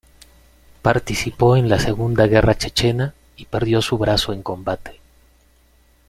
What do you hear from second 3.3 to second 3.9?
y perdió